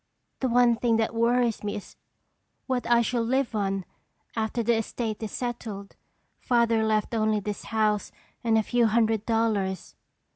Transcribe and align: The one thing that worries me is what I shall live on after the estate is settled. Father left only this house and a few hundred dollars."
The 0.39 0.47
one 0.49 0.77
thing 0.77 0.97
that 0.97 1.13
worries 1.13 1.63
me 1.63 1.75
is 1.75 1.95
what 2.65 2.89
I 2.89 3.03
shall 3.03 3.21
live 3.21 3.53
on 3.53 3.85
after 4.35 4.63
the 4.63 4.75
estate 4.77 5.21
is 5.21 5.31
settled. 5.31 5.95
Father 6.39 6.83
left 6.83 7.13
only 7.13 7.39
this 7.39 7.65
house 7.65 8.11
and 8.43 8.57
a 8.57 8.63
few 8.63 8.87
hundred 8.87 9.27
dollars." 9.27 9.95